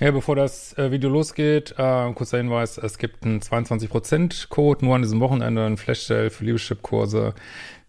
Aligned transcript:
Ja, 0.00 0.10
bevor 0.12 0.34
das 0.34 0.72
äh, 0.78 0.90
Video 0.90 1.10
losgeht, 1.10 1.74
äh, 1.76 2.12
kurzer 2.14 2.38
Hinweis, 2.38 2.78
es 2.78 2.96
gibt 2.96 3.22
einen 3.22 3.40
22%-Code 3.40 4.82
nur 4.82 4.94
an 4.94 5.02
diesem 5.02 5.20
Wochenende, 5.20 5.66
ein 5.66 5.76
Flashsale 5.76 6.30
für 6.30 6.46
Liebeschip-Kurse. 6.46 7.34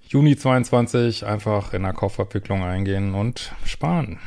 Juni 0.02 0.36
22 0.36 1.26
einfach 1.26 1.74
in 1.74 1.84
der 1.84 1.94
Kaufabwicklung 1.94 2.64
eingehen 2.64 3.16
und 3.16 3.54
sparen. 3.64 4.20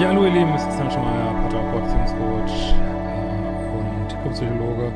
Ja, 0.00 0.08
hallo 0.08 0.24
ihr 0.24 0.32
Lieben, 0.32 0.54
es 0.54 0.62
ist 0.62 0.78
dann 0.78 0.90
schon 0.90 1.04
mal 1.04 1.13
und 4.34 4.50
Diplompsychologe. 4.50 4.92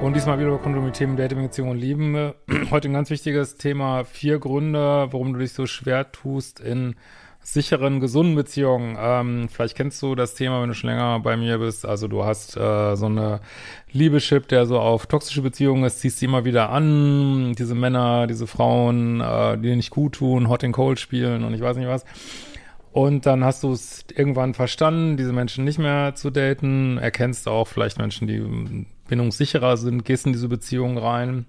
Und 0.00 0.14
diesmal 0.14 0.38
wieder 0.38 0.58
die 0.58 0.90
Themen 0.90 1.16
Dating, 1.16 1.42
Beziehung 1.42 1.70
und 1.70 1.78
Lieben. 1.78 2.32
Heute 2.70 2.88
ein 2.88 2.92
ganz 2.92 3.10
wichtiges 3.10 3.56
Thema, 3.56 4.04
vier 4.04 4.38
Gründe, 4.38 5.08
warum 5.10 5.32
du 5.32 5.38
dich 5.38 5.52
so 5.52 5.66
schwer 5.66 6.10
tust 6.12 6.60
in 6.60 6.94
sicheren, 7.40 8.00
gesunden 8.00 8.34
Beziehungen. 8.34 8.96
Ähm, 8.98 9.48
vielleicht 9.50 9.76
kennst 9.76 10.02
du 10.02 10.14
das 10.14 10.34
Thema, 10.34 10.62
wenn 10.62 10.68
du 10.68 10.74
schon 10.74 10.90
länger 10.90 11.20
bei 11.20 11.36
mir 11.36 11.58
bist. 11.58 11.86
Also 11.86 12.08
du 12.08 12.24
hast 12.24 12.56
äh, 12.56 12.96
so 12.96 13.06
eine 13.06 13.40
Liebeschip, 13.92 14.48
der 14.48 14.66
so 14.66 14.80
auf 14.80 15.06
toxische 15.06 15.42
Beziehungen 15.42 15.84
ist, 15.84 16.00
ziehst 16.00 16.18
sie 16.18 16.24
immer 16.24 16.44
wieder 16.44 16.70
an. 16.70 17.54
Diese 17.56 17.74
Männer, 17.74 18.26
diese 18.26 18.46
Frauen, 18.46 19.20
äh, 19.20 19.58
die 19.58 19.76
nicht 19.76 19.90
gut 19.90 20.14
tun, 20.14 20.48
Hot 20.48 20.64
and 20.64 20.74
Cold 20.74 20.98
spielen 20.98 21.44
und 21.44 21.54
ich 21.54 21.60
weiß 21.60 21.76
nicht 21.76 21.88
was. 21.88 22.04
Und 22.94 23.26
dann 23.26 23.42
hast 23.42 23.64
du 23.64 23.72
es 23.72 24.04
irgendwann 24.14 24.54
verstanden, 24.54 25.16
diese 25.16 25.32
Menschen 25.32 25.64
nicht 25.64 25.80
mehr 25.80 26.14
zu 26.14 26.30
daten, 26.30 26.96
erkennst 26.96 27.48
auch 27.48 27.66
vielleicht 27.66 27.98
Menschen, 27.98 28.28
die 28.28 28.86
bindungssicherer 29.08 29.76
sind, 29.76 30.04
gehst 30.04 30.26
in 30.26 30.32
diese 30.32 30.46
Beziehung 30.46 30.96
rein. 30.96 31.46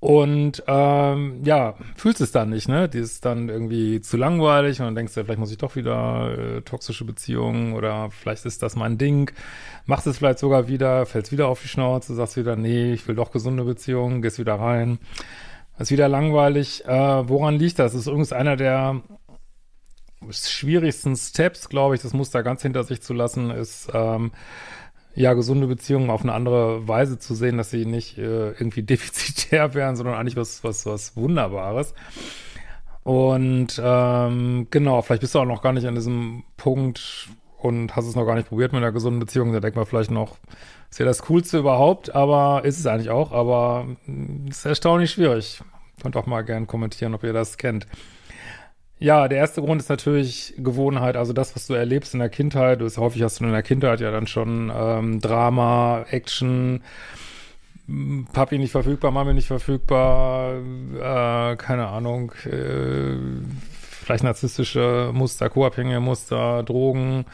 Und 0.00 0.62
ähm, 0.68 1.42
ja, 1.44 1.74
fühlst 1.96 2.22
es 2.22 2.32
dann 2.32 2.48
nicht, 2.48 2.66
ne? 2.66 2.88
Die 2.88 2.96
ist 2.96 3.26
dann 3.26 3.50
irgendwie 3.50 4.00
zu 4.00 4.16
langweilig 4.16 4.80
und 4.80 4.86
dann 4.86 4.94
denkst 4.94 5.12
du, 5.12 5.22
vielleicht 5.22 5.38
muss 5.38 5.52
ich 5.52 5.58
doch 5.58 5.76
wieder 5.76 6.34
äh, 6.38 6.62
toxische 6.62 7.04
Beziehungen 7.04 7.74
oder 7.74 8.10
vielleicht 8.10 8.46
ist 8.46 8.62
das 8.62 8.74
mein 8.74 8.96
Ding. 8.96 9.30
Machst 9.84 10.06
es 10.06 10.16
vielleicht 10.16 10.38
sogar 10.38 10.66
wieder, 10.66 11.04
fällst 11.04 11.30
wieder 11.30 11.48
auf 11.48 11.60
die 11.60 11.68
Schnauze, 11.68 12.14
sagst 12.14 12.38
wieder, 12.38 12.56
nee, 12.56 12.94
ich 12.94 13.06
will 13.06 13.16
doch 13.16 13.32
gesunde 13.32 13.64
Beziehungen, 13.64 14.22
gehst 14.22 14.38
wieder 14.38 14.54
rein. 14.54 14.98
Ist 15.78 15.90
wieder 15.90 16.08
langweilig. 16.08 16.86
Äh, 16.86 17.28
woran 17.28 17.56
liegt 17.56 17.78
das? 17.78 17.92
das 17.92 18.00
ist 18.00 18.06
übrigens 18.06 18.32
einer 18.32 18.56
der 18.56 19.02
schwierigsten 20.32 21.16
Steps, 21.16 21.68
glaube 21.68 21.94
ich, 21.94 22.02
das 22.02 22.12
Muster 22.12 22.42
ganz 22.42 22.62
hinter 22.62 22.84
sich 22.84 23.02
zu 23.02 23.14
lassen, 23.14 23.50
ist 23.50 23.88
ähm, 23.92 24.32
ja 25.14 25.34
gesunde 25.34 25.66
Beziehungen 25.66 26.10
auf 26.10 26.22
eine 26.22 26.32
andere 26.32 26.86
Weise 26.86 27.18
zu 27.18 27.34
sehen, 27.34 27.56
dass 27.56 27.70
sie 27.70 27.86
nicht 27.86 28.18
äh, 28.18 28.50
irgendwie 28.50 28.82
defizitär 28.84 29.74
wären, 29.74 29.96
sondern 29.96 30.14
eigentlich 30.14 30.36
was 30.36 30.62
was 30.64 30.86
was 30.86 31.16
Wunderbares. 31.16 31.94
Und 33.02 33.80
ähm, 33.82 34.66
genau, 34.70 35.00
vielleicht 35.00 35.20
bist 35.20 35.34
du 35.34 35.38
auch 35.38 35.44
noch 35.44 35.62
gar 35.62 35.72
nicht 35.72 35.86
an 35.86 35.94
diesem 35.94 36.42
Punkt 36.56 37.28
und 37.58 37.94
hast 37.94 38.06
es 38.06 38.16
noch 38.16 38.26
gar 38.26 38.34
nicht 38.34 38.48
probiert 38.48 38.72
mit 38.72 38.82
einer 38.82 38.92
gesunden 38.92 39.20
Beziehung. 39.20 39.52
Da 39.52 39.60
denkt 39.60 39.76
man 39.76 39.86
vielleicht 39.86 40.10
noch, 40.10 40.38
ist 40.90 40.98
ja 40.98 41.06
das 41.06 41.22
Coolste 41.22 41.58
überhaupt, 41.58 42.14
aber 42.14 42.64
ist 42.64 42.78
es 42.78 42.86
eigentlich 42.86 43.10
auch, 43.10 43.32
aber 43.32 43.86
hm, 44.06 44.46
ist 44.48 44.66
erstaunlich 44.66 45.12
schwierig. 45.12 45.60
Könnt 46.02 46.16
auch 46.16 46.26
mal 46.26 46.42
gern 46.42 46.66
kommentieren, 46.66 47.14
ob 47.14 47.22
ihr 47.22 47.32
das 47.32 47.56
kennt. 47.58 47.86
Ja, 48.98 49.28
der 49.28 49.38
erste 49.38 49.60
Grund 49.60 49.80
ist 49.82 49.90
natürlich 49.90 50.54
Gewohnheit, 50.56 51.16
also 51.16 51.34
das, 51.34 51.54
was 51.54 51.66
du 51.66 51.74
erlebst 51.74 52.14
in 52.14 52.20
der 52.20 52.30
Kindheit. 52.30 52.80
Du, 52.80 52.88
häufig 52.96 53.22
hast 53.22 53.40
du 53.40 53.44
in 53.44 53.52
der 53.52 53.62
Kindheit 53.62 54.00
ja 54.00 54.10
dann 54.10 54.26
schon 54.26 54.72
ähm, 54.74 55.20
Drama, 55.20 56.06
Action, 56.10 56.82
Papi 58.32 58.58
nicht 58.58 58.72
verfügbar, 58.72 59.10
Mami 59.10 59.34
nicht 59.34 59.46
verfügbar, 59.46 60.54
äh, 60.94 61.56
keine 61.56 61.88
Ahnung, 61.88 62.32
äh, 62.46 63.16
vielleicht 63.70 64.24
narzisstische 64.24 65.10
Muster, 65.12 65.50
co-abhängige 65.50 66.00
Muster, 66.00 66.62
Drogen, 66.62 67.26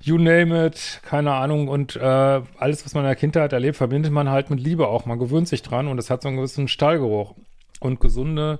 you 0.00 0.16
name 0.16 0.66
it, 0.66 1.00
keine 1.04 1.32
Ahnung. 1.32 1.68
Und 1.68 1.96
äh, 1.96 2.00
alles, 2.00 2.86
was 2.86 2.94
man 2.94 3.04
in 3.04 3.08
der 3.08 3.16
Kindheit 3.16 3.52
erlebt, 3.52 3.76
verbindet 3.76 4.10
man 4.10 4.30
halt 4.30 4.48
mit 4.48 4.58
Liebe 4.58 4.88
auch. 4.88 5.04
Man 5.04 5.18
gewöhnt 5.18 5.48
sich 5.48 5.62
dran 5.62 5.86
und 5.86 5.98
es 5.98 6.08
hat 6.08 6.22
so 6.22 6.28
einen 6.28 6.38
gewissen 6.38 6.66
Stallgeruch. 6.66 7.34
Und 7.80 8.00
gesunde 8.00 8.58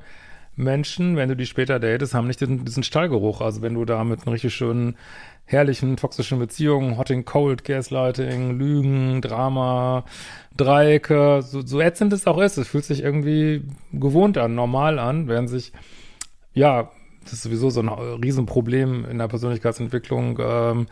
Menschen, 0.58 1.16
wenn 1.16 1.28
du 1.28 1.36
die 1.36 1.46
später 1.46 1.78
datest, 1.78 2.14
haben 2.14 2.26
nicht 2.26 2.40
diesen, 2.40 2.82
Stallgeruch. 2.82 3.40
Also 3.40 3.62
wenn 3.62 3.74
du 3.74 3.84
da 3.84 4.02
mit 4.02 4.22
einer 4.22 4.34
richtig 4.34 4.54
schönen, 4.54 4.96
herrlichen, 5.44 5.96
toxischen 5.96 6.40
Beziehungen, 6.40 6.98
Hot 6.98 7.12
and 7.12 7.24
Cold, 7.24 7.64
Gaslighting, 7.64 8.58
Lügen, 8.58 9.22
Drama, 9.22 10.04
Dreiecke, 10.56 11.42
so, 11.42 11.64
so 11.64 11.80
ätzend 11.80 12.12
es 12.12 12.26
auch 12.26 12.38
ist, 12.38 12.58
es 12.58 12.66
fühlt 12.66 12.84
sich 12.84 13.02
irgendwie 13.02 13.62
gewohnt 13.92 14.36
an, 14.36 14.56
normal 14.56 14.98
an, 14.98 15.28
während 15.28 15.48
sich, 15.48 15.72
ja, 16.52 16.90
das 17.22 17.34
ist 17.34 17.42
sowieso 17.44 17.70
so 17.70 17.80
ein 17.80 17.88
Riesenproblem 17.88 19.04
in 19.04 19.18
der 19.18 19.28
Persönlichkeitsentwicklung, 19.28 20.38
ähm, 20.42 20.86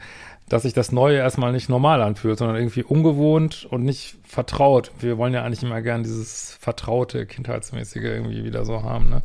dass 0.49 0.63
sich 0.63 0.75
das 0.75 0.93
Neue 0.93 1.19
erstmal 1.19 1.53
nicht 1.53 1.69
normal 1.69 2.03
anfühlt, 2.03 2.39
sondern 2.39 2.57
irgendwie 2.57 2.85
ungewohnt 2.85 3.67
und 3.69 3.83
nicht 3.83 4.17
vertraut. 4.25 4.93
Wir 5.01 5.19
wollen 5.19 5.35
ja 5.35 5.45
eigentlich 5.45 5.63
immer 5.63 5.83
gern 5.83 6.05
dieses 6.05 6.57
vertraute, 6.61 7.27
kindheitsmäßige 7.27 8.05
irgendwie 8.05 8.45
wieder 8.45 8.65
so 8.65 8.83
haben. 8.83 9.11
Ne? 9.11 9.23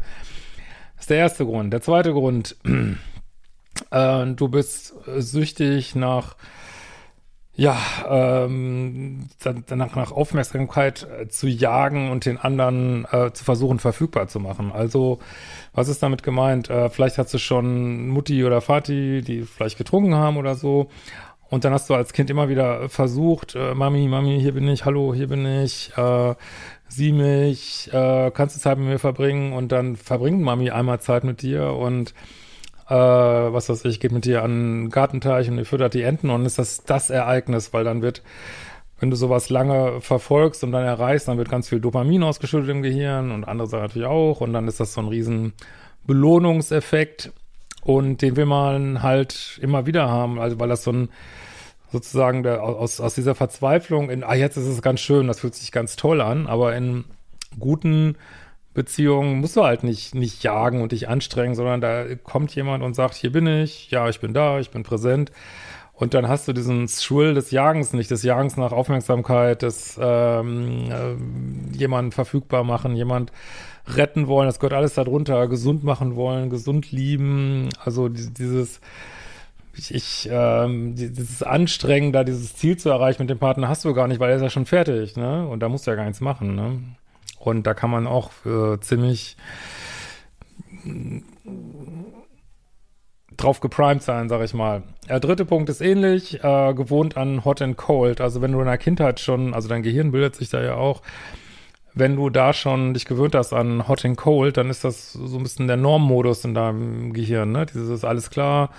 Das 0.96 1.04
ist 1.04 1.10
der 1.10 1.18
erste 1.18 1.46
Grund. 1.46 1.74
Der 1.74 1.82
zweite 1.82 2.12
Grund, 2.14 2.56
äh, 3.92 4.26
du 4.28 4.48
bist 4.50 4.96
süchtig 5.18 5.96
nach 5.96 6.36
ja, 7.62 7.78
ähm, 8.10 9.28
danach 9.68 9.96
nach 9.96 10.12
Aufmerksamkeit 10.12 11.08
äh, 11.08 11.28
zu 11.28 11.48
jagen 11.48 12.10
und 12.10 12.26
den 12.26 12.40
anderen 12.40 13.06
äh, 13.12 13.34
zu 13.34 13.44
versuchen 13.44 13.78
verfügbar 13.78 14.28
zu 14.28 14.40
machen. 14.40 14.72
Also, 14.72 15.20
was 15.72 15.88
ist 15.88 16.02
damit 16.02 16.24
gemeint? 16.24 16.72
Äh, 16.72 16.90
vielleicht 16.90 17.20
hast 17.20 17.32
du 17.36 17.38
schon 17.38 18.08
Mutti 18.08 18.44
oder 18.44 18.62
Vati, 18.68 19.22
die 19.22 19.44
vielleicht 19.44 19.78
getrunken 19.78 20.16
haben 20.16 20.38
oder 20.38 20.56
so. 20.56 20.90
Und 21.52 21.64
dann 21.64 21.72
hast 21.72 21.88
du 21.88 21.94
als 21.94 22.14
Kind 22.14 22.32
immer 22.32 22.50
wieder 22.50 22.90
versucht, 22.90 23.54
äh, 23.54 23.76
Mami, 23.76 24.08
Mami, 24.08 24.40
hier 24.42 24.54
bin 24.54 24.68
ich, 24.68 24.86
hallo, 24.86 25.14
hier 25.14 25.28
bin 25.28 25.46
ich, 25.46 25.96
äh, 25.96 26.34
sieh 26.88 27.12
mich, 27.12 27.94
äh, 27.94 28.32
kannst 28.34 28.56
du 28.56 28.60
Zeit 28.60 28.80
mit 28.80 28.88
mir 28.88 28.98
verbringen? 28.98 29.54
Und 29.54 29.72
dann 29.72 29.98
verbringt 29.98 30.42
Mami 30.42 30.72
einmal 30.72 31.00
Zeit 31.00 31.24
mit 31.24 31.44
dir 31.44 31.74
und 31.74 32.16
äh, 32.92 33.54
was 33.54 33.70
weiß 33.70 33.86
ich, 33.86 34.02
geht 34.02 34.12
mit 34.12 34.26
dir 34.26 34.44
an 34.44 34.52
den 34.52 34.90
Gartenteich 34.90 35.50
und 35.50 35.58
ihr 35.58 35.66
füttert 35.66 35.94
die 35.94 36.02
Enten 36.02 36.30
und 36.30 36.46
ist 36.46 36.60
das 36.60 36.84
das 36.84 37.10
Ereignis, 37.10 37.72
weil 37.74 37.86
dann 37.86 38.02
wird, 38.02 38.22
wenn 39.00 39.10
du 39.10 39.16
sowas 39.16 39.50
lange 39.50 40.02
verfolgst 40.02 40.64
und 40.66 40.74
dann 40.74 40.84
erreichst, 40.84 41.30
dann 41.30 41.38
wird 41.38 41.50
ganz 41.50 41.70
viel 41.70 41.80
Dopamin 41.80 42.22
ausgeschüttet 42.22 42.70
im 42.70 42.82
Gehirn 42.82 43.32
und 43.32 43.46
andere 43.46 43.68
Sachen 43.68 43.84
natürlich 43.84 44.08
auch 44.10 44.42
und 44.42 44.52
dann 44.52 44.68
ist 44.68 44.82
das 44.82 44.94
so 44.94 45.02
ein 45.02 45.08
riesen 45.08 45.54
Belohnungseffekt 46.06 47.32
und 47.84 48.22
den 48.22 48.36
will 48.36 48.46
man 48.46 49.02
halt 49.02 49.58
immer 49.62 49.86
wieder 49.86 50.10
haben, 50.10 50.40
also 50.40 50.60
weil 50.60 50.68
das 50.68 50.84
so 50.84 50.92
ein 50.92 51.10
sozusagen 51.94 52.44
der, 52.44 52.62
aus, 52.64 53.00
aus 53.00 53.16
dieser 53.16 53.36
Verzweiflung 53.36 54.10
in, 54.10 54.24
ah, 54.24 54.36
jetzt 54.36 54.58
ist 54.58 54.68
es 54.68 54.82
ganz 54.82 55.00
schön, 55.00 55.28
das 55.28 55.40
fühlt 55.40 55.56
sich 55.56 55.72
ganz 55.72 55.96
toll 55.96 56.20
an, 56.20 56.48
aber 56.48 56.76
in 56.76 57.06
guten 57.58 58.18
Beziehung 58.74 59.40
musst 59.40 59.58
du 59.58 59.64
halt 59.64 59.84
nicht, 59.84 60.16
nicht 60.16 60.44
jagen 60.44 60.82
und 60.82 60.92
dich 60.92 61.10
anstrengen, 61.10 61.56
sondern 61.56 61.82
da 61.82 62.16
kommt 62.16 62.56
jemand 62.56 62.84
und 62.84 62.96
sagt, 62.96 63.16
hier 63.16 63.32
bin 63.32 63.48
ich, 63.48 63.92
ja, 63.92 64.08
ich 64.08 64.20
bin 64.20 64.34
da, 64.34 64.60
ich 64.60 64.72
bin 64.72 64.84
präsent. 64.84 65.32
Und 65.94 66.16
dann 66.16 66.28
hast 66.28 66.48
du 66.48 66.54
diesen 66.54 66.88
Schrill 66.88 67.36
des 67.36 67.52
Jagens 67.52 67.94
nicht, 67.94 68.10
des 68.10 68.24
Jagens 68.24 68.58
nach 68.58 68.72
Aufmerksamkeit, 68.72 69.62
des 69.62 70.00
ähm, 70.02 70.90
äh, 70.90 71.78
jemanden 71.78 72.12
verfügbar 72.12 72.64
machen, 72.64 72.96
jemand 72.96 73.32
retten 73.88 74.28
wollen, 74.28 74.48
das 74.48 74.60
gehört 74.60 74.74
alles 74.74 74.96
darunter, 74.96 75.48
gesund 75.48 75.84
machen 75.84 76.16
wollen, 76.16 76.50
gesund 76.50 76.92
lieben, 76.92 77.70
also 77.84 78.10
dieses 78.10 78.80
ich, 79.78 79.94
ich 79.94 80.30
ähm, 80.32 80.96
dieses 80.96 81.44
Anstrengen, 81.44 82.12
da 82.12 82.24
dieses 82.24 82.56
Ziel 82.56 82.78
zu 82.78 82.90
erreichen 82.90 83.22
mit 83.22 83.30
dem 83.30 83.40
Partner 83.40 83.70
hast 83.70 83.86
du 83.86 83.94
gar 83.94 84.08
nicht, 84.08 84.20
weil 84.20 84.30
er 84.30 84.36
ist 84.36 84.42
ja 84.42 84.50
schon 84.50 84.66
fertig, 84.66 85.16
ne? 85.16 85.48
Und 85.48 85.62
da 85.62 85.70
musst 85.70 85.88
du 85.88 85.92
ja 85.92 85.96
gar 85.96 86.06
nichts 86.06 86.22
machen, 86.22 86.56
ne? 86.56 86.80
Und 87.46 87.66
da 87.66 87.74
kann 87.74 87.90
man 87.90 88.08
auch 88.08 88.32
äh, 88.46 88.80
ziemlich 88.80 89.36
drauf 93.38 93.60
geprimed 93.60 94.04
sein, 94.04 94.30
sag 94.30 94.42
ich 94.44 94.54
mal. 94.54 94.84
Der 95.10 95.20
dritte 95.20 95.46
Punkt 95.46 95.70
ist 95.70 95.82
ähnlich, 95.82 96.44
äh, 96.44 96.74
gewohnt 96.74 97.18
an 97.18 97.44
Hot 97.44 97.62
and 97.62 97.78
Cold. 97.78 98.22
Also 98.22 98.42
wenn 98.42 98.52
du 98.52 98.60
in 98.60 98.66
der 98.66 98.78
Kindheit 98.78 99.20
schon, 99.20 99.54
also 99.54 99.68
dein 99.68 99.84
Gehirn 99.84 100.12
bildet 100.12 100.36
sich 100.36 100.50
da 100.50 100.62
ja 100.62 100.76
auch, 100.76 101.02
wenn 101.94 102.16
du 102.16 102.30
da 102.30 102.54
schon 102.54 102.94
dich 102.94 103.06
gewöhnt 103.06 103.36
hast 103.36 103.54
an 103.54 103.88
Hot 103.88 104.06
and 104.06 104.18
Cold, 104.18 104.58
dann 104.58 104.70
ist 104.70 104.84
das 104.84 105.12
so 105.12 105.38
ein 105.38 105.44
bisschen 105.44 105.68
der 105.68 105.78
Normmodus 105.78 106.46
in 106.46 106.54
deinem 106.54 107.12
Gehirn, 107.14 107.52
ne? 107.52 107.66
Dieses 107.66 108.06
alles 108.06 108.30
klar. 108.30 108.70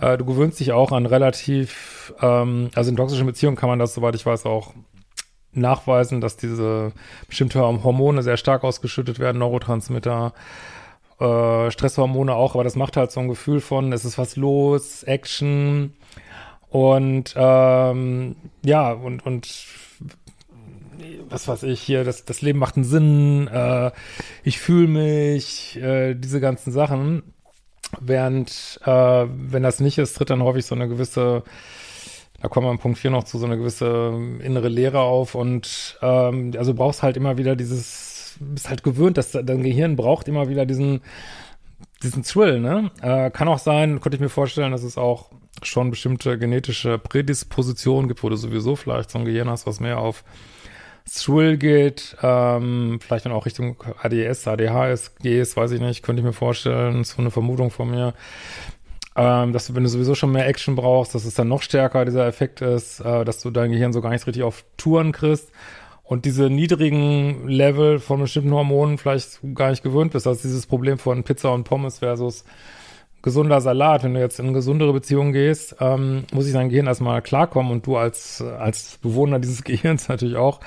Äh, 0.00 0.18
du 0.18 0.24
gewöhnst 0.24 0.60
dich 0.60 0.72
auch 0.72 0.92
an 0.92 1.06
relativ, 1.06 2.14
ähm, 2.20 2.70
also 2.74 2.90
in 2.90 2.96
toxischen 2.96 3.26
Beziehungen 3.26 3.56
kann 3.56 3.68
man 3.68 3.78
das, 3.78 3.94
soweit 3.94 4.14
ich 4.14 4.26
weiß, 4.26 4.46
auch 4.46 4.74
nachweisen, 5.56 6.20
dass 6.20 6.36
diese 6.36 6.92
bestimmte 7.28 7.60
Hormone 7.60 8.22
sehr 8.22 8.36
stark 8.36 8.64
ausgeschüttet 8.64 9.18
werden, 9.18 9.38
Neurotransmitter, 9.38 10.32
äh, 11.20 11.70
Stresshormone 11.70 12.34
auch, 12.34 12.54
aber 12.54 12.64
das 12.64 12.76
macht 12.76 12.96
halt 12.96 13.10
so 13.10 13.20
ein 13.20 13.28
Gefühl 13.28 13.60
von, 13.60 13.92
es 13.92 14.04
ist 14.04 14.18
was 14.18 14.36
los, 14.36 15.02
Action 15.02 15.94
und 16.68 17.34
ähm, 17.36 18.36
ja, 18.64 18.92
und, 18.92 19.24
und 19.24 19.48
was 21.28 21.48
weiß 21.48 21.62
ich 21.64 21.80
hier, 21.80 22.04
das, 22.04 22.24
das 22.24 22.42
Leben 22.42 22.58
macht 22.58 22.76
einen 22.76 22.84
Sinn, 22.84 23.48
äh, 23.48 23.90
ich 24.44 24.58
fühle 24.58 24.88
mich, 24.88 25.76
äh, 25.76 26.14
diese 26.14 26.40
ganzen 26.40 26.72
Sachen. 26.72 27.22
Während, 28.00 28.80
äh, 28.84 28.90
wenn 29.28 29.62
das 29.62 29.80
nicht 29.80 29.98
ist, 29.98 30.14
tritt 30.14 30.30
dann 30.30 30.42
häufig 30.42 30.66
so 30.66 30.74
eine 30.74 30.88
gewisse, 30.88 31.44
da 32.40 32.48
kommen 32.48 32.66
wir 32.66 32.70
im 32.70 32.78
Punkt 32.78 32.98
4 32.98 33.10
noch 33.10 33.24
zu, 33.24 33.38
so 33.38 33.46
eine 33.46 33.56
gewisse 33.56 34.12
innere 34.42 34.68
Leere 34.68 35.00
auf 35.00 35.34
und 35.34 35.98
ähm, 36.02 36.52
also 36.56 36.74
brauchst 36.74 37.02
halt 37.02 37.16
immer 37.16 37.38
wieder 37.38 37.56
dieses, 37.56 38.36
bist 38.40 38.68
halt 38.68 38.82
gewöhnt, 38.82 39.16
dass 39.16 39.32
dein 39.32 39.62
Gehirn 39.62 39.96
braucht 39.96 40.28
immer 40.28 40.48
wieder 40.48 40.66
diesen, 40.66 41.00
diesen 42.02 42.22
Thrill, 42.22 42.60
ne? 42.60 42.90
Äh, 43.00 43.30
kann 43.30 43.48
auch 43.48 43.58
sein, 43.58 44.00
konnte 44.00 44.16
ich 44.16 44.20
mir 44.20 44.28
vorstellen, 44.28 44.72
dass 44.72 44.82
es 44.82 44.98
auch 44.98 45.30
schon 45.62 45.90
bestimmte 45.90 46.38
genetische 46.38 46.98
Prädispositionen 46.98 48.08
gibt, 48.08 48.22
wo 48.22 48.28
du 48.28 48.36
sowieso 48.36 48.76
vielleicht 48.76 49.10
so 49.10 49.18
ein 49.18 49.24
Gehirn 49.24 49.48
hast, 49.48 49.66
was 49.66 49.80
mehr 49.80 49.98
auf 49.98 50.22
Thrill 51.10 51.56
geht, 51.56 52.16
ähm, 52.22 52.98
vielleicht 53.00 53.26
dann 53.26 53.32
auch 53.32 53.46
Richtung 53.46 53.76
ADS, 54.02 54.46
ADHS 54.48 55.14
gehst, 55.16 55.56
weiß 55.56 55.70
ich 55.70 55.80
nicht, 55.80 56.02
könnte 56.02 56.20
ich 56.20 56.26
mir 56.26 56.32
vorstellen, 56.32 57.04
so 57.04 57.18
eine 57.18 57.30
Vermutung 57.30 57.70
von 57.70 57.90
mir, 57.90 58.12
ähm, 59.16 59.52
dass 59.52 59.66
du, 59.66 59.74
wenn 59.74 59.82
du 59.82 59.88
sowieso 59.88 60.14
schon 60.14 60.32
mehr 60.32 60.46
Action 60.46 60.76
brauchst, 60.76 61.14
dass 61.14 61.24
es 61.24 61.34
dann 61.34 61.48
noch 61.48 61.62
stärker 61.62 62.04
dieser 62.04 62.26
Effekt 62.26 62.60
ist, 62.60 63.00
äh, 63.00 63.24
dass 63.24 63.40
du 63.40 63.50
dein 63.50 63.72
Gehirn 63.72 63.92
so 63.92 64.00
gar 64.00 64.10
nicht 64.10 64.26
richtig 64.26 64.42
auf 64.42 64.64
Touren 64.76 65.12
kriegst 65.12 65.50
und 66.02 66.24
diese 66.24 66.50
niedrigen 66.50 67.48
Level 67.48 67.98
von 67.98 68.20
bestimmten 68.20 68.52
Hormonen 68.52 68.98
vielleicht 68.98 69.40
gar 69.54 69.70
nicht 69.70 69.82
gewöhnt 69.82 70.12
bist. 70.12 70.26
Also 70.26 70.42
dieses 70.42 70.66
Problem 70.66 70.98
von 70.98 71.24
Pizza 71.24 71.52
und 71.52 71.64
Pommes 71.64 71.98
versus 71.98 72.44
gesunder 73.22 73.60
Salat, 73.60 74.04
wenn 74.04 74.14
du 74.14 74.20
jetzt 74.20 74.38
in 74.38 74.52
gesundere 74.52 74.92
Beziehung 74.92 75.32
gehst, 75.32 75.76
ähm, 75.80 76.24
muss 76.32 76.46
ich 76.46 76.52
dein 76.52 76.68
Gehirn 76.68 76.86
erstmal 76.86 77.22
klarkommen 77.22 77.72
und 77.72 77.86
du 77.86 77.96
als, 77.96 78.40
als 78.40 78.98
Bewohner 78.98 79.40
dieses 79.40 79.64
Gehirns 79.64 80.08
natürlich 80.08 80.36
auch 80.36 80.60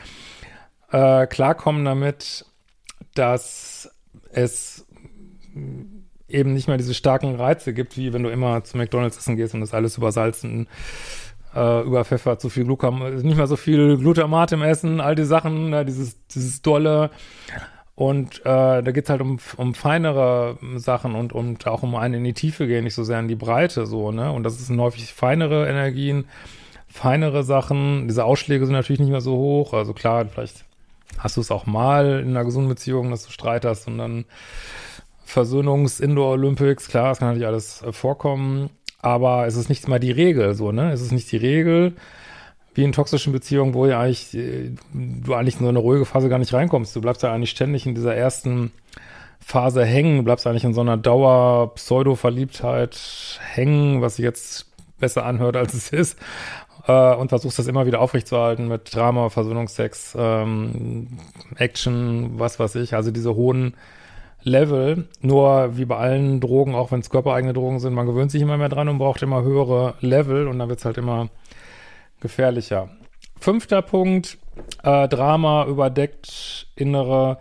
äh, 0.91 1.27
klarkommen 1.27 1.85
damit, 1.85 2.45
dass 3.13 3.89
es 4.31 4.85
eben 6.29 6.53
nicht 6.53 6.67
mehr 6.67 6.77
diese 6.77 6.93
starken 6.93 7.35
Reize 7.35 7.73
gibt, 7.73 7.97
wie 7.97 8.13
wenn 8.13 8.23
du 8.23 8.29
immer 8.29 8.63
zu 8.63 8.77
McDonalds 8.77 9.17
essen 9.17 9.35
gehst 9.35 9.53
und 9.53 9.61
das 9.61 9.73
alles 9.73 9.97
übersalzen, 9.97 10.67
äh, 11.55 11.81
überpfeffert, 11.81 12.41
so 12.41 12.49
viel 12.49 12.65
Glukam, 12.65 13.03
nicht 13.21 13.37
mehr 13.37 13.47
so 13.47 13.55
viel 13.55 13.97
Glutamat 13.97 14.51
im 14.51 14.61
Essen, 14.61 15.01
all 15.01 15.15
die 15.15 15.25
Sachen, 15.25 15.69
ne, 15.69 15.85
dieses, 15.85 16.17
dieses 16.27 16.61
dolle. 16.61 17.09
Und 17.95 18.39
äh, 18.45 18.81
da 18.81 18.91
geht's 18.91 19.09
halt 19.09 19.19
um, 19.19 19.39
um 19.57 19.73
feinere 19.73 20.57
Sachen 20.77 21.15
und, 21.15 21.33
und 21.33 21.67
auch 21.67 21.83
um 21.83 21.95
einen 21.95 22.13
in 22.13 22.23
die 22.23 22.33
Tiefe 22.33 22.65
gehen, 22.65 22.85
nicht 22.85 22.95
so 22.95 23.03
sehr 23.03 23.19
in 23.19 23.27
die 23.27 23.35
Breite, 23.35 23.85
so, 23.85 24.11
ne? 24.13 24.31
Und 24.31 24.43
das 24.43 24.57
sind 24.57 24.79
häufig 24.79 25.13
feinere 25.13 25.67
Energien, 25.67 26.23
feinere 26.87 27.43
Sachen. 27.43 28.07
Diese 28.07 28.23
Ausschläge 28.23 28.65
sind 28.65 28.73
natürlich 28.73 29.01
nicht 29.01 29.11
mehr 29.11 29.19
so 29.19 29.35
hoch. 29.35 29.73
Also 29.73 29.93
klar, 29.93 30.25
vielleicht 30.27 30.63
hast 31.17 31.35
du 31.35 31.41
es 31.41 31.51
auch 31.51 31.65
mal 31.65 32.21
in 32.21 32.29
einer 32.29 32.45
gesunden 32.45 32.69
Beziehung, 32.69 33.11
dass 33.11 33.25
du 33.25 33.31
Streit 33.31 33.65
hast 33.65 33.87
und 33.87 33.97
dann 33.97 34.23
Versöhnungs-Indoor-Olympics, 35.29 36.87
klar, 36.87 37.09
das 37.09 37.19
kann 37.19 37.29
natürlich 37.29 37.47
alles 37.47 37.81
äh, 37.81 37.91
vorkommen, 37.91 38.69
aber 39.01 39.47
es 39.47 39.55
ist 39.55 39.69
nicht 39.69 39.87
mal 39.87 39.99
die 39.99 40.11
Regel, 40.11 40.53
so, 40.55 40.71
ne? 40.71 40.91
Es 40.91 41.01
ist 41.01 41.11
nicht 41.11 41.31
die 41.31 41.37
Regel, 41.37 41.93
wie 42.73 42.83
in 42.83 42.91
toxischen 42.91 43.33
Beziehungen, 43.33 43.73
wo 43.73 43.85
ja 43.85 43.99
eigentlich, 43.99 44.35
äh, 44.35 44.71
du 44.93 45.33
eigentlich 45.33 45.55
in 45.55 45.63
so 45.63 45.69
eine 45.69 45.79
ruhige 45.79 46.05
Phase 46.05 46.29
gar 46.29 46.39
nicht 46.39 46.53
reinkommst. 46.53 46.95
Du 46.95 47.01
bleibst 47.01 47.23
ja 47.23 47.33
eigentlich 47.33 47.49
ständig 47.51 47.85
in 47.85 47.95
dieser 47.95 48.15
ersten 48.15 48.71
Phase 49.39 49.85
hängen, 49.85 50.17
du 50.17 50.23
bleibst 50.23 50.45
eigentlich 50.47 50.65
in 50.65 50.73
so 50.73 50.81
einer 50.81 50.97
Dauer-Pseudo-Verliebtheit 50.97 53.39
hängen, 53.53 54.01
was 54.01 54.17
sich 54.17 54.23
jetzt 54.23 54.65
besser 54.99 55.25
anhört, 55.25 55.55
als 55.55 55.73
es 55.73 55.91
ist 55.91 56.19
äh, 56.87 57.15
und 57.15 57.29
versuchst 57.29 57.59
das 57.59 57.67
immer 57.67 57.85
wieder 57.85 58.01
aufrechtzuerhalten 58.01 58.67
mit 58.67 58.93
Drama, 58.93 59.29
Versöhnungsex, 59.29 60.15
ähm, 60.17 61.07
Action, 61.55 62.39
was 62.39 62.59
weiß 62.59 62.75
ich, 62.75 62.95
also 62.95 63.11
diese 63.11 63.35
hohen 63.35 63.75
Level. 64.43 65.07
Nur 65.21 65.77
wie 65.77 65.85
bei 65.85 65.97
allen 65.97 66.39
Drogen, 66.39 66.75
auch 66.75 66.91
wenn 66.91 67.01
es 67.01 67.09
körpereigene 67.09 67.53
Drogen 67.53 67.79
sind, 67.79 67.93
man 67.93 68.07
gewöhnt 68.07 68.31
sich 68.31 68.41
immer 68.41 68.57
mehr 68.57 68.69
dran 68.69 68.89
und 68.89 68.97
braucht 68.97 69.21
immer 69.21 69.43
höhere 69.43 69.95
Level 70.01 70.47
und 70.47 70.59
dann 70.59 70.69
wird 70.69 70.79
es 70.79 70.85
halt 70.85 70.97
immer 70.97 71.29
gefährlicher. 72.21 72.89
Fünfter 73.39 73.81
Punkt, 73.81 74.37
äh, 74.83 75.07
Drama 75.07 75.65
überdeckt 75.65 76.67
innere 76.75 77.37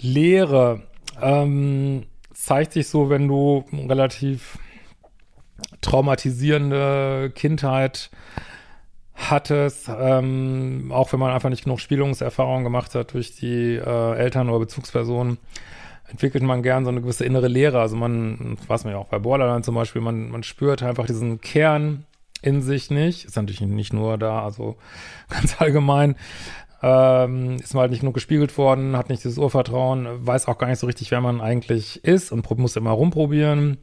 Leere. 0.00 0.82
Ähm, 1.20 2.06
zeigt 2.32 2.72
sich 2.72 2.88
so, 2.88 3.10
wenn 3.10 3.28
du 3.28 3.64
relativ 3.72 4.58
traumatisierende 5.80 7.32
Kindheit 7.34 8.10
hattest, 9.14 9.88
ähm, 9.88 10.90
auch 10.92 11.12
wenn 11.12 11.20
man 11.20 11.32
einfach 11.32 11.50
nicht 11.50 11.64
genug 11.64 11.80
Spielungserfahrung 11.80 12.64
gemacht 12.64 12.94
hat 12.94 13.12
durch 13.12 13.36
die 13.36 13.76
äh, 13.76 14.16
Eltern 14.16 14.48
oder 14.48 14.60
Bezugspersonen, 14.60 15.38
entwickelt 16.10 16.42
man 16.42 16.62
gern 16.62 16.84
so 16.84 16.90
eine 16.90 17.00
gewisse 17.00 17.24
innere 17.24 17.48
Leere. 17.48 17.80
Also 17.80 17.96
man, 17.96 18.58
was 18.66 18.84
man 18.84 18.92
ja 18.92 18.98
auch 18.98 19.08
bei 19.08 19.18
Borderline 19.18 19.62
zum 19.62 19.74
Beispiel, 19.74 20.02
man, 20.02 20.30
man 20.30 20.42
spürt 20.42 20.82
einfach 20.82 21.06
diesen 21.06 21.40
Kern 21.40 22.04
in 22.42 22.62
sich 22.62 22.90
nicht. 22.90 23.24
Ist 23.24 23.36
natürlich 23.36 23.60
nicht 23.60 23.92
nur 23.92 24.18
da, 24.18 24.42
also 24.42 24.76
ganz 25.28 25.60
allgemein. 25.60 26.16
Ähm, 26.82 27.56
ist 27.56 27.74
man 27.74 27.82
halt 27.82 27.90
nicht 27.90 28.00
genug 28.00 28.14
gespiegelt 28.14 28.56
worden, 28.56 28.96
hat 28.96 29.10
nicht 29.10 29.22
dieses 29.22 29.36
Urvertrauen, 29.36 30.26
weiß 30.26 30.48
auch 30.48 30.56
gar 30.56 30.68
nicht 30.68 30.78
so 30.78 30.86
richtig, 30.86 31.10
wer 31.10 31.20
man 31.20 31.42
eigentlich 31.42 32.02
ist 32.04 32.32
und 32.32 32.48
muss 32.58 32.76
immer 32.76 32.92
rumprobieren. 32.92 33.76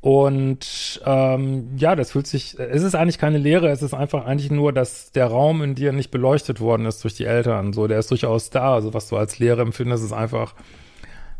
Und 0.00 1.00
ähm, 1.04 1.76
ja, 1.76 1.94
das 1.94 2.12
fühlt 2.12 2.26
sich, 2.26 2.58
es 2.58 2.82
ist 2.82 2.94
eigentlich 2.94 3.18
keine 3.18 3.38
Lehre, 3.38 3.68
es 3.68 3.82
ist 3.82 3.94
einfach 3.94 4.24
eigentlich 4.24 4.50
nur, 4.50 4.72
dass 4.72 5.12
der 5.12 5.26
Raum 5.26 5.62
in 5.62 5.74
dir 5.74 5.92
nicht 5.92 6.10
beleuchtet 6.10 6.58
worden 6.60 6.86
ist 6.86 7.04
durch 7.04 7.14
die 7.14 7.26
Eltern. 7.26 7.72
So, 7.72 7.86
der 7.86 7.98
ist 7.98 8.10
durchaus 8.10 8.50
da. 8.50 8.74
Also 8.74 8.92
was 8.92 9.08
du 9.08 9.16
als 9.16 9.38
Lehre 9.38 9.60
empfindest, 9.60 10.02
ist 10.02 10.12
einfach, 10.12 10.54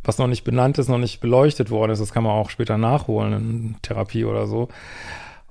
was 0.02 0.18
noch 0.18 0.26
nicht 0.26 0.44
benannt 0.44 0.78
ist, 0.78 0.88
noch 0.88 0.98
nicht 0.98 1.20
beleuchtet 1.20 1.70
worden 1.70 1.92
ist. 1.92 2.00
Das 2.00 2.12
kann 2.12 2.22
man 2.22 2.32
auch 2.32 2.50
später 2.50 2.78
nachholen 2.78 3.32
in 3.32 3.76
Therapie 3.82 4.24
oder 4.24 4.46
so. 4.46 4.68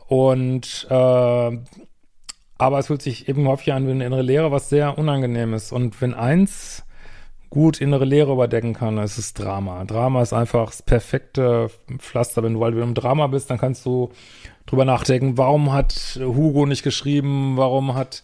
Und 0.08 0.88
äh, 0.90 1.60
aber 2.62 2.78
es 2.78 2.88
fühlt 2.88 3.02
sich 3.02 3.30
eben 3.30 3.48
häufig 3.48 3.72
an 3.72 3.88
wie 3.88 3.92
eine 3.92 4.06
innere 4.06 4.22
Lehre, 4.22 4.52
was 4.52 4.70
sehr 4.70 4.98
unangenehm 4.98 5.54
ist. 5.54 5.72
Und 5.72 6.02
wenn 6.02 6.14
eins 6.14 6.84
gut 7.50 7.80
innere 7.80 8.06
Leere 8.06 8.34
überdecken 8.34 8.74
kann, 8.74 8.98
ist 8.98 9.18
es 9.18 9.34
Drama. 9.34 9.86
Drama 9.86 10.22
ist 10.22 10.34
einfach 10.34 10.68
das 10.68 10.82
perfekte 10.82 11.70
Pflaster. 11.98 12.44
Wenn 12.44 12.54
du, 12.56 12.60
du 12.60 12.82
im 12.82 12.94
Drama 12.94 13.28
bist, 13.28 13.50
dann 13.50 13.58
kannst 13.58 13.86
du 13.86 14.12
drüber 14.66 14.86
nachdenken, 14.86 15.38
warum 15.38 15.72
hat 15.72 16.20
Hugo 16.22 16.66
nicht 16.66 16.84
geschrieben, 16.84 17.56
warum 17.56 17.96
hat 17.96 18.24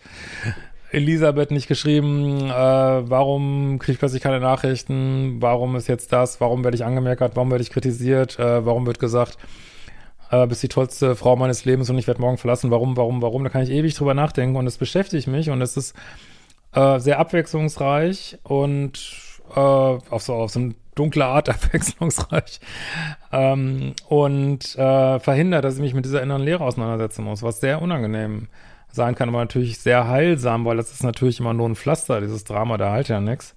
Elisabeth 0.95 1.51
nicht 1.51 1.67
geschrieben, 1.67 2.49
äh, 2.49 2.53
warum 2.53 3.79
kriege 3.79 3.93
ich 3.93 3.99
plötzlich 3.99 4.21
keine 4.21 4.39
Nachrichten, 4.39 5.41
warum 5.41 5.75
ist 5.75 5.87
jetzt 5.87 6.13
das, 6.13 6.39
warum 6.39 6.63
werde 6.63 6.75
ich 6.75 6.85
angemerkt, 6.85 7.21
warum 7.21 7.51
werde 7.51 7.61
ich 7.61 7.69
kritisiert, 7.69 8.39
äh, 8.39 8.65
warum 8.65 8.85
wird 8.85 8.99
gesagt, 8.99 9.37
äh, 10.31 10.47
bist 10.47 10.63
die 10.63 10.69
tollste 10.69 11.15
Frau 11.15 11.35
meines 11.35 11.65
Lebens 11.65 11.89
und 11.89 11.97
ich 11.97 12.07
werde 12.07 12.21
morgen 12.21 12.37
verlassen, 12.37 12.71
warum, 12.71 12.95
warum, 12.95 13.21
warum, 13.21 13.43
da 13.43 13.49
kann 13.49 13.63
ich 13.63 13.71
ewig 13.71 13.93
drüber 13.93 14.13
nachdenken 14.13 14.55
und 14.55 14.67
es 14.67 14.77
beschäftigt 14.77 15.27
mich 15.27 15.49
und 15.49 15.61
es 15.61 15.75
ist 15.75 15.95
äh, 16.73 16.99
sehr 16.99 17.19
abwechslungsreich 17.19 18.39
und 18.43 18.99
äh, 19.53 19.59
auf 19.59 20.21
so 20.21 20.33
auf 20.33 20.51
so 20.51 20.59
eine 20.59 20.75
dunkle 20.95 21.25
Art 21.25 21.49
abwechslungsreich 21.53 22.61
ähm, 23.33 23.93
und 24.07 24.75
äh, 24.75 25.19
verhindert, 25.19 25.65
dass 25.65 25.75
ich 25.75 25.81
mich 25.81 25.93
mit 25.93 26.05
dieser 26.05 26.23
inneren 26.23 26.43
Lehre 26.43 26.63
auseinandersetzen 26.63 27.25
muss, 27.25 27.43
was 27.43 27.59
sehr 27.59 27.81
unangenehm 27.81 28.47
sein 28.95 29.15
kann, 29.15 29.29
aber 29.29 29.39
natürlich 29.39 29.79
sehr 29.79 30.07
heilsam, 30.07 30.65
weil 30.65 30.77
das 30.77 30.91
ist 30.91 31.03
natürlich 31.03 31.39
immer 31.39 31.53
nur 31.53 31.69
ein 31.69 31.75
Pflaster, 31.75 32.21
dieses 32.21 32.43
Drama, 32.43 32.77
da 32.77 32.91
halt 32.91 33.09
ja 33.09 33.19
nichts. 33.19 33.55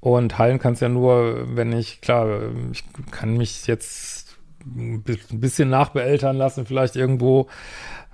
Und 0.00 0.38
heilen 0.38 0.58
kann 0.58 0.72
es 0.72 0.80
ja 0.80 0.88
nur, 0.88 1.56
wenn 1.56 1.72
ich, 1.72 2.00
klar, 2.00 2.40
ich 2.72 2.84
kann 3.10 3.36
mich 3.36 3.66
jetzt 3.66 4.38
ein 4.64 5.02
bisschen 5.30 5.68
nachbeeltern 5.68 6.36
lassen, 6.36 6.66
vielleicht 6.66 6.96
irgendwo, 6.96 7.48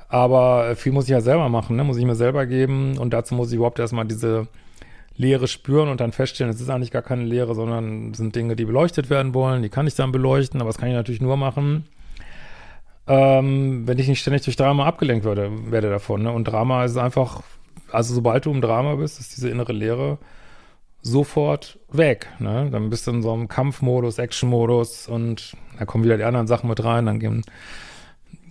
aber 0.09 0.77
viel 0.77 0.93
muss 0.93 1.05
ich 1.05 1.11
ja 1.11 1.21
selber 1.21 1.49
machen, 1.49 1.77
ne? 1.77 1.85
muss 1.85 1.97
ich 1.97 2.05
mir 2.05 2.15
selber 2.15 2.47
geben 2.47 2.99
und 2.99 3.13
dazu 3.13 3.35
muss 3.35 3.51
ich 3.51 3.57
überhaupt 3.57 3.79
erstmal 3.79 4.05
diese 4.05 4.47
Leere 5.17 5.49
spüren 5.49 5.89
und 5.89 6.01
dann 6.01 6.13
feststellen, 6.13 6.53
es 6.53 6.61
ist 6.61 6.69
eigentlich 6.69 6.91
gar 6.91 7.03
keine 7.03 7.25
Leere, 7.25 7.55
sondern 7.55 8.15
sind 8.15 8.37
Dinge, 8.37 8.55
die 8.55 8.65
beleuchtet 8.65 9.11
werden 9.11 9.35
wollen, 9.35 9.63
die 9.63 9.69
kann 9.69 9.87
ich 9.87 9.95
dann 9.95 10.13
beleuchten, 10.13 10.61
aber 10.61 10.69
das 10.69 10.79
kann 10.79 10.89
ich 10.89 10.95
natürlich 10.95 11.21
nur 11.21 11.37
machen, 11.37 11.85
ähm, 13.07 13.87
wenn 13.87 13.99
ich 13.99 14.09
nicht 14.09 14.21
ständig 14.21 14.43
durch 14.43 14.57
Drama 14.57 14.87
abgelenkt 14.87 15.25
würde, 15.25 15.51
werde 15.71 15.91
davon. 15.91 16.23
Ne? 16.23 16.33
Und 16.33 16.45
Drama 16.45 16.85
ist 16.85 16.97
einfach, 16.97 17.43
also 17.93 18.15
sobald 18.15 18.47
du 18.47 18.51
im 18.51 18.61
Drama 18.61 18.97
bist, 18.97 19.21
ist 19.21 19.37
diese 19.37 19.49
innere 19.49 19.73
Leere 19.73 20.19
sofort 21.03 21.79
weg. 21.89 22.27
Ne? 22.41 22.69
Dann 22.71 22.91
bist 22.91 23.07
du 23.07 23.13
in 23.13 23.23
so 23.23 23.33
einem 23.33 23.49
Kampfmodus, 23.49 24.19
Actionmodus 24.19 25.09
und 25.09 25.57
da 25.79 25.85
kommen 25.85 26.05
wieder 26.05 26.17
die 26.17 26.25
anderen 26.25 26.49
Sachen 26.49 26.69
mit 26.69 26.83
rein, 26.83 27.07
dann 27.07 27.21
gehen, 27.21 27.43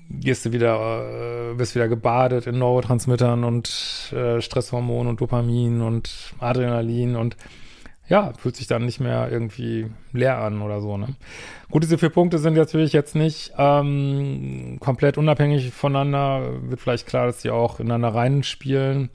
gehst 0.10 0.46
du 0.46 0.54
wieder, 0.54 1.52
äh, 1.52 1.54
bist 1.56 1.76
wieder 1.76 1.90
gebadet 1.90 2.48
in 2.48 2.58
Neurotransmittern 2.58 3.44
und 3.44 4.14
äh, 4.16 4.42
Stresshormonen 4.42 5.10
und 5.10 5.22
Dopamin 5.22 5.82
und 5.82 6.34
Adrenalin 6.40 7.18
und 7.18 7.36
ja, 8.08 8.34
fühlt 8.38 8.56
sich 8.56 8.68
dann 8.68 8.86
nicht 8.86 9.00
mehr 9.00 9.32
irgendwie 9.32 9.88
leer 10.14 10.38
an 10.38 10.62
oder 10.62 10.80
so. 10.80 10.98
Ne? 10.98 11.08
Gut, 11.72 11.84
diese 11.84 11.98
vier 11.98 12.10
Punkte 12.10 12.38
sind 12.38 12.56
natürlich 12.56 12.94
jetzt 12.94 13.16
nicht 13.16 13.54
ähm, 13.58 14.78
komplett 14.80 15.18
unabhängig 15.18 15.72
voneinander. 15.72 16.62
Wird 16.70 16.80
vielleicht 16.80 17.08
klar, 17.08 17.26
dass 17.26 17.40
die 17.40 17.50
auch 17.50 17.80
ineinander 17.80 18.14
reinspielen. 18.14 19.10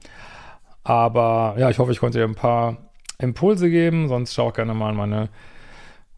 Aber 0.82 1.54
ja, 1.58 1.70
ich 1.70 1.78
hoffe, 1.78 1.92
ich 1.92 2.00
konnte 2.00 2.18
dir 2.18 2.24
ein 2.24 2.34
paar 2.34 2.78
Impulse 3.18 3.70
geben. 3.70 4.08
Sonst 4.08 4.34
schau 4.34 4.48
auch 4.48 4.54
gerne 4.54 4.74
mal 4.74 4.90
in 4.90 4.96
meine 4.96 5.28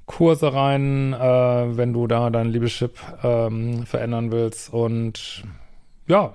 Kurse 0.06 0.54
rein, 0.54 1.12
äh, 1.12 1.76
wenn 1.76 1.92
du 1.92 2.06
da 2.06 2.30
dein 2.30 2.48
Liebeschip 2.48 2.98
ähm, 3.22 3.84
verändern 3.84 4.32
willst. 4.32 4.72
Und 4.72 5.44
ja, 6.06 6.34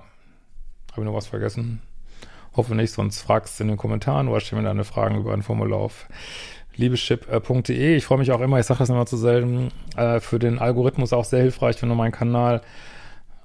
habe 0.92 1.00
ich 1.00 1.04
noch 1.04 1.14
was 1.14 1.26
vergessen? 1.26 1.82
Hoffe 2.56 2.74
nicht, 2.74 2.92
sonst 2.92 3.22
fragst 3.22 3.58
du 3.58 3.64
in 3.64 3.68
den 3.68 3.76
Kommentaren 3.76 4.28
oder 4.28 4.40
stell 4.40 4.58
mir 4.58 4.64
deine 4.64 4.84
Fragen 4.84 5.18
über 5.18 5.32
ein 5.32 5.42
Formular 5.42 5.78
auf 5.78 6.06
liebeschip.de. 6.76 7.96
Ich 7.96 8.04
freue 8.04 8.18
mich 8.18 8.32
auch 8.32 8.40
immer, 8.40 8.58
ich 8.58 8.66
sage 8.66 8.78
das 8.78 8.88
immer 8.88 9.06
zu 9.06 9.16
selten, 9.16 9.70
äh, 9.96 10.20
für 10.20 10.38
den 10.38 10.58
Algorithmus 10.58 11.12
auch 11.12 11.24
sehr 11.24 11.42
hilfreich, 11.42 11.80
wenn 11.82 11.88
du 11.88 11.94
meinen 11.94 12.12
Kanal 12.12 12.62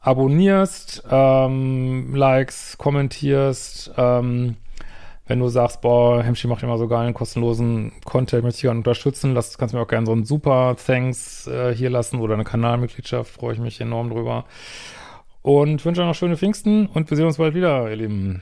abonnierst, 0.02 1.04
ähm, 1.10 2.14
likes, 2.16 2.78
kommentierst, 2.78 3.92
ähm, 3.98 4.58
wenn 5.26 5.40
du 5.40 5.48
sagst, 5.48 5.82
boah, 5.82 6.22
Hemschi 6.22 6.48
macht 6.48 6.64
immer 6.64 6.78
so 6.78 6.88
geilen, 6.88 7.14
kostenlosen 7.14 7.94
Content, 8.04 8.44
möchte 8.44 8.58
ich 8.58 8.64
gerne 8.64 8.80
unterstützen, 8.80 9.34
lass, 9.34 9.58
kannst 9.58 9.74
du 9.74 9.78
mir 9.78 9.84
auch 9.84 9.88
gerne 9.88 10.06
so 10.06 10.12
ein 10.12 10.26
super 10.26 10.76
Thanks 10.86 11.48
äh, 11.48 11.74
hier 11.74 11.90
lassen 11.90 12.20
oder 12.20 12.34
eine 12.34 12.44
Kanalmitgliedschaft, 12.44 13.32
freue 13.32 13.54
ich 13.54 13.60
mich 13.60 13.80
enorm 13.80 14.10
drüber. 14.10 14.46
Und 15.42 15.84
wünsche 15.86 16.02
euch 16.02 16.08
noch 16.08 16.16
schöne 16.16 16.38
Pfingsten 16.38 16.88
und 16.88 17.10
wir 17.10 17.18
sehen 17.18 17.26
uns 17.26 17.38
bald 17.38 17.56
wieder, 17.56 17.90
ihr 17.90 17.96
Lieben. 17.96 18.42